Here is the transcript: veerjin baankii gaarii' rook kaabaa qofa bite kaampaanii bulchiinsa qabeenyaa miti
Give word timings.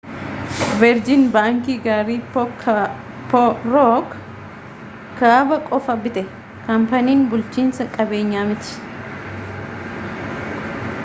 veerjin 0.83 1.25
baankii 1.33 1.73
gaarii' 1.83 2.15
rook 3.73 4.15
kaabaa 5.19 5.59
qofa 5.67 5.97
bite 6.07 6.25
kaampaanii 6.65 7.17
bulchiinsa 7.35 7.89
qabeenyaa 7.99 8.47
miti 8.55 10.89